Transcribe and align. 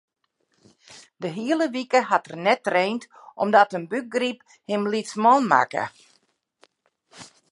De 1.23 1.29
hiele 1.35 1.65
wike 1.75 1.99
hat 2.09 2.25
er 2.31 2.37
net 2.47 2.61
traind 2.67 3.03
omdat 3.43 3.73
in 3.77 3.83
bûkgryp 3.91 4.39
him 4.69 4.83
lytsman 4.91 5.41
makke. 5.51 5.83